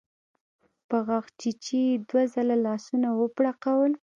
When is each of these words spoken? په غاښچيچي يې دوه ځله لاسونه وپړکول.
په 0.87 0.97
غاښچيچي 1.07 1.79
يې 1.87 1.95
دوه 2.07 2.23
ځله 2.33 2.55
لاسونه 2.65 3.09
وپړکول. 3.13 3.91